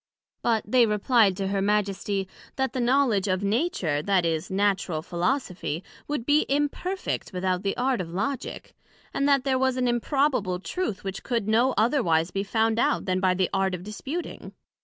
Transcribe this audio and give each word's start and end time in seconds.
But 0.41 0.63
they 0.65 0.87
replied 0.87 1.37
to 1.37 1.49
her 1.49 1.61
Majesty, 1.61 2.27
That 2.55 2.73
the 2.73 2.79
knowledg 2.81 3.27
of 3.31 3.43
Nature, 3.43 4.01
that 4.01 4.25
is, 4.25 4.49
Natural 4.49 5.03
Philosophy, 5.03 5.83
would 6.07 6.25
be 6.25 6.47
imperfect 6.49 7.31
without 7.31 7.61
the 7.61 7.77
Art 7.77 8.01
of 8.01 8.07
Logick; 8.07 8.73
and 9.13 9.29
that 9.29 9.43
there 9.43 9.59
was 9.59 9.77
an 9.77 9.87
improbable 9.87 10.59
Truth 10.59 11.03
which 11.03 11.21
could 11.21 11.47
no 11.47 11.75
otherwise 11.77 12.31
be 12.31 12.43
found 12.43 12.79
out 12.79 13.05
then 13.05 13.19
by 13.19 13.35
the 13.35 13.51
Art 13.53 13.75
of 13.75 13.83
disputing. 13.83 14.53